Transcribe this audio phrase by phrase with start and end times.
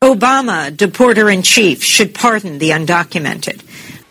[0.00, 3.60] Obama, deporter in chief, should pardon the undocumented.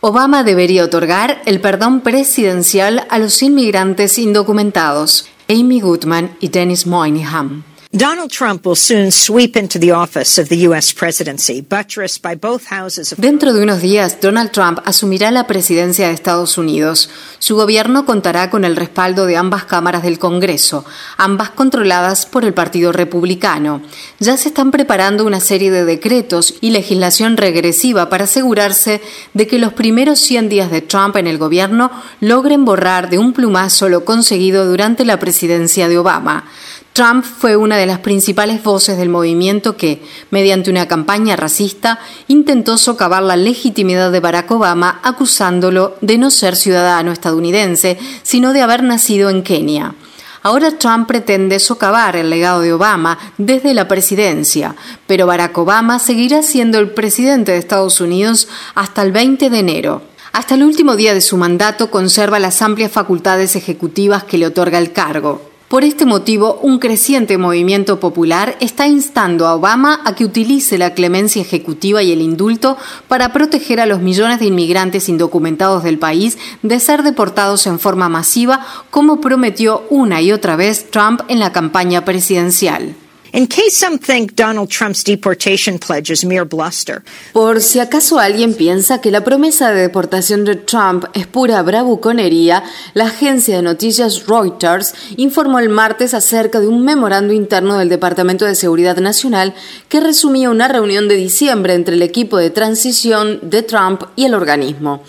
[0.00, 5.28] Obama debería otorgar el perdón presidencial a los inmigrantes indocumentados.
[5.48, 7.64] Amy Goodman y Dennis Moynihan.
[7.94, 10.94] Donald Trump will soon sweep into the office of the U.S.
[10.94, 16.06] presidency, buttressed by both houses of Dentro de unos días, Donald Trump asumirá la presidencia
[16.08, 17.10] de Estados Unidos.
[17.38, 20.86] Su gobierno contará con el respaldo de ambas cámaras del Congreso,
[21.18, 23.82] ambas controladas por el Partido Republicano.
[24.20, 29.02] Ya se están preparando una serie de decretos y legislación regresiva para asegurarse
[29.34, 31.90] de que los primeros 100 días de Trump en el gobierno
[32.20, 36.46] logren borrar de un plumazo lo conseguido durante la presidencia de Obama.
[36.92, 42.76] Trump fue una de las principales voces del movimiento que, mediante una campaña racista, intentó
[42.76, 48.82] socavar la legitimidad de Barack Obama acusándolo de no ser ciudadano estadounidense, sino de haber
[48.82, 49.94] nacido en Kenia.
[50.42, 56.42] Ahora Trump pretende socavar el legado de Obama desde la presidencia, pero Barack Obama seguirá
[56.42, 60.02] siendo el presidente de Estados Unidos hasta el 20 de enero.
[60.32, 64.78] Hasta el último día de su mandato conserva las amplias facultades ejecutivas que le otorga
[64.78, 65.51] el cargo.
[65.72, 70.92] Por este motivo, un creciente movimiento popular está instando a Obama a que utilice la
[70.92, 72.76] clemencia ejecutiva y el indulto
[73.08, 78.10] para proteger a los millones de inmigrantes indocumentados del país de ser deportados en forma
[78.10, 82.94] masiva, como prometió una y otra vez Trump en la campaña presidencial.
[83.34, 87.02] In case some think Donald Trump's deportation pledge is mere bluster.
[87.32, 92.62] Por si acaso alguien piensa que la promesa de deportación de Trump es pura bravuconería,
[92.92, 98.44] la agencia de noticias Reuters informó el martes acerca de un memorando interno del Departamento
[98.44, 99.54] de Seguridad Nacional
[99.88, 104.34] que resumía una reunión de diciembre entre el equipo de transición de Trump y el
[104.34, 105.02] organismo.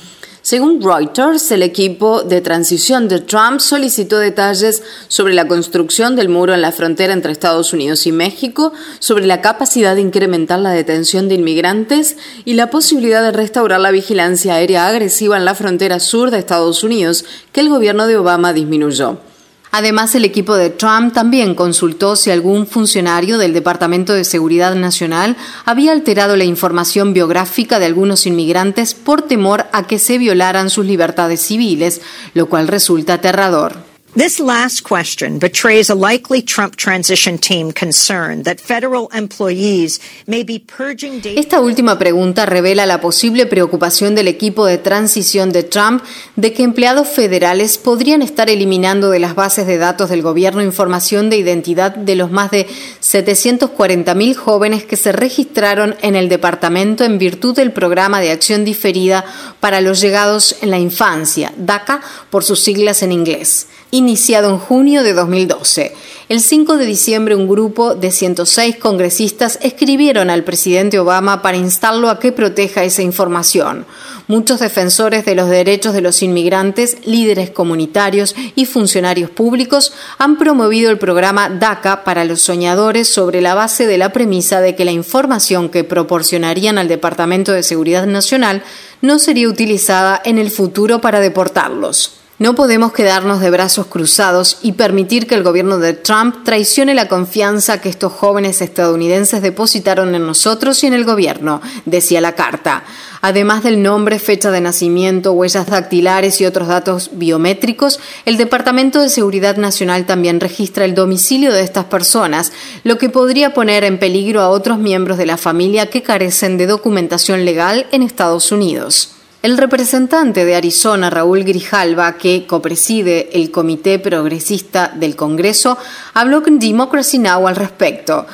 [0.54, 6.54] Según Reuters, el equipo de transición de Trump solicitó detalles sobre la construcción del muro
[6.54, 11.28] en la frontera entre Estados Unidos y México, sobre la capacidad de incrementar la detención
[11.28, 16.30] de inmigrantes y la posibilidad de restaurar la vigilancia aérea agresiva en la frontera sur
[16.30, 19.33] de Estados Unidos, que el gobierno de Obama disminuyó.
[19.76, 25.36] Además, el equipo de Trump también consultó si algún funcionario del Departamento de Seguridad Nacional
[25.66, 30.86] había alterado la información biográfica de algunos inmigrantes por temor a que se violaran sus
[30.86, 32.02] libertades civiles,
[32.36, 33.93] lo cual resulta aterrador.
[34.16, 40.60] This last question betrays a likely Trump transition team concern that federal employees may be
[40.60, 41.40] purging data.
[41.40, 46.04] Esta última pregunta revela la posible preocupación del equipo de transición de Trump
[46.36, 51.32] de que empleados federales podrían estar eliminando de las bases de datos del gobierno información
[51.32, 52.68] de identidad de los más de
[53.02, 59.26] 740.000 jóvenes que se registraron en el departamento en virtud del programa de acción diferida
[59.60, 65.04] para los llegados en la infancia, DACA por sus siglas en inglés iniciado en junio
[65.04, 65.94] de 2012.
[66.28, 72.10] El 5 de diciembre un grupo de 106 congresistas escribieron al presidente Obama para instarlo
[72.10, 73.86] a que proteja esa información.
[74.28, 80.90] Muchos defensores de los derechos de los inmigrantes, líderes comunitarios y funcionarios públicos han promovido
[80.90, 84.92] el programa DACA para los soñadores sobre la base de la premisa de que la
[84.92, 88.64] información que proporcionarían al Departamento de Seguridad Nacional
[89.02, 92.23] no sería utilizada en el futuro para deportarlos.
[92.44, 97.08] No podemos quedarnos de brazos cruzados y permitir que el gobierno de Trump traicione la
[97.08, 102.84] confianza que estos jóvenes estadounidenses depositaron en nosotros y en el gobierno, decía la carta.
[103.22, 109.08] Además del nombre, fecha de nacimiento, huellas dactilares y otros datos biométricos, el Departamento de
[109.08, 112.52] Seguridad Nacional también registra el domicilio de estas personas,
[112.84, 116.68] lo que podría poner en peligro a otros miembros de la familia que carecen de
[116.68, 119.13] documentación legal en Estados Unidos.
[119.44, 125.78] El representante de Arizona, Raúl Grijalva, que copreside el Comité Progresista del Congreso,
[126.14, 127.46] habló con Democracy Now!
[127.50, 128.26] al respecto.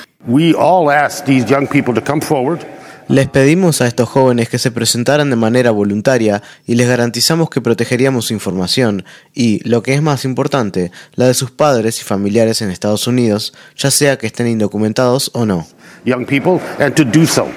[3.08, 7.60] Les pedimos a estos jóvenes que se presentaran de manera voluntaria y les garantizamos que
[7.60, 9.04] protegeríamos su información
[9.34, 13.56] y, lo que es más importante, la de sus padres y familiares en Estados Unidos,
[13.76, 15.66] ya sea que estén indocumentados o no.
[16.06, 17.48] Young people, and to do so.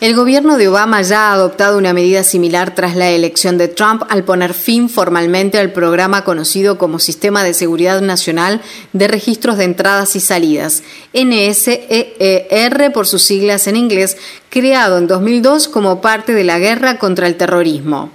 [0.00, 4.02] El gobierno de Obama ya ha adoptado una medida similar tras la elección de Trump
[4.08, 9.64] al poner fin formalmente al programa conocido como Sistema de Seguridad Nacional de Registros de
[9.66, 10.82] Entradas y Salidas,
[11.14, 14.16] NSER por sus siglas en inglés,
[14.50, 18.10] creado en 2002 como parte de la guerra contra el terrorismo.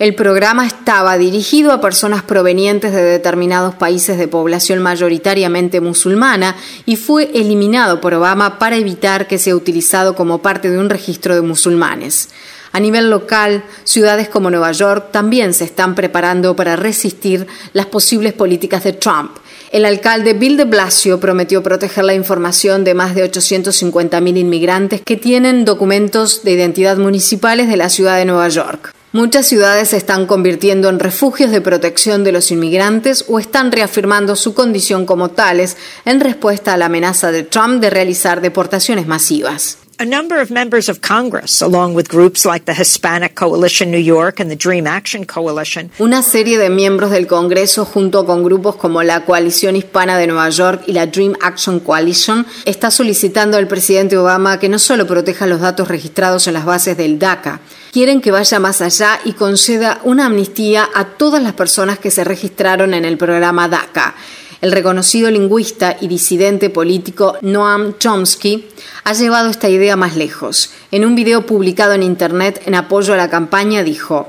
[0.00, 6.56] El programa estaba dirigido a personas provenientes de determinados países de población mayoritariamente musulmana
[6.86, 11.34] y fue eliminado por Obama para evitar que sea utilizado como parte de un registro
[11.34, 12.30] de musulmanes.
[12.72, 18.32] A nivel local, ciudades como Nueva York también se están preparando para resistir las posibles
[18.32, 19.32] políticas de Trump.
[19.70, 25.18] El alcalde Bill de Blasio prometió proteger la información de más de 850.000 inmigrantes que
[25.18, 28.94] tienen documentos de identidad municipales de la ciudad de Nueva York.
[29.12, 34.36] Muchas ciudades se están convirtiendo en refugios de protección de los inmigrantes o están reafirmando
[34.36, 39.78] su condición como tales en respuesta a la amenaza de Trump de realizar deportaciones masivas.
[40.00, 44.40] A number of members of Congress, along with groups like the Hispanic Coalition New York
[44.40, 49.02] and the Dream Action Coalition, Una serie de miembros del Congreso, junto con grupos como
[49.02, 54.16] la Coalición Hispana de Nueva York y la Dream Action Coalition, está solicitando al presidente
[54.16, 57.60] Obama que no solo proteja los datos registrados en las bases del DACA,
[57.92, 62.24] quieren que vaya más allá y conceda una amnistía a todas las personas que se
[62.24, 64.14] registraron en el programa DACA.
[64.60, 68.66] El reconocido lingüista y disidente político Noam Chomsky
[69.04, 70.70] ha llevado esta idea más lejos.
[70.90, 74.28] En un video publicado en Internet en apoyo a la campaña dijo,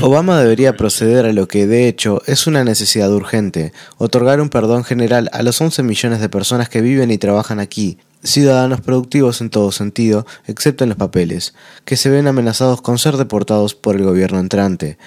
[0.00, 4.84] Obama debería proceder a lo que de hecho es una necesidad urgente, otorgar un perdón
[4.84, 9.50] general a los 11 millones de personas que viven y trabajan aquí, ciudadanos productivos en
[9.50, 11.54] todo sentido, excepto en los papeles,
[11.84, 14.98] que se ven amenazados con ser deportados por el gobierno entrante.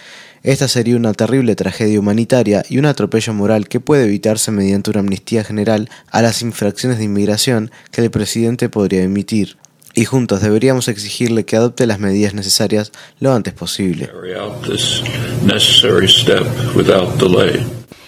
[0.44, 5.02] Esta sería una terrible tragedia humanitaria y un atropello moral que puede evitarse mediante una
[5.02, 9.58] amnistía general a las infracciones de inmigración que el presidente podría emitir.
[9.94, 14.10] Y juntos deberíamos exigirle que adopte las medidas necesarias lo antes posible.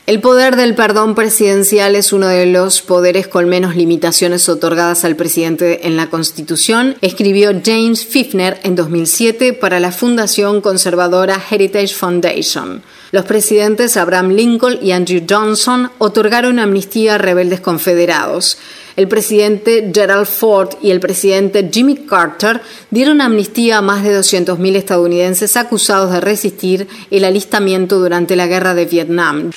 [0.06, 5.16] El poder del perdón presidencial es uno de los poderes con menos limitaciones otorgadas al
[5.16, 12.84] presidente en la Constitución, escribió James Fifner en 2007 para la Fundación Conservadora Heritage Foundation.
[13.14, 18.58] Los presidentes Abraham Lincoln y Andrew Johnson otorgaron amnistía a rebeldes confederados.
[18.98, 22.60] El presidente Gerald Ford y el presidente Jimmy Carter
[22.92, 28.74] dieron amnistía a más de 200.000 estadounidenses acusados de resistir el alistamiento durante la guerra
[28.74, 29.52] de Vietnam.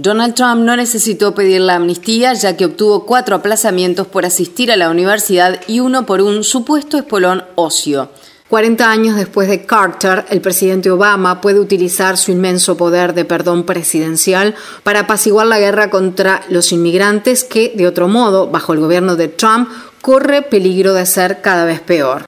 [0.00, 4.76] Donald Trump no necesitó pedir la amnistía ya que obtuvo cuatro aplazamientos por asistir a
[4.76, 8.08] la universidad y uno por un supuesto espolón ocio.
[8.48, 13.66] 40 años después de Carter, el presidente Obama puede utilizar su inmenso poder de perdón
[13.66, 14.54] presidencial
[14.84, 19.26] para apaciguar la guerra contra los inmigrantes que, de otro modo, bajo el gobierno de
[19.26, 19.68] Trump,
[20.00, 22.27] corre peligro de ser cada vez peor.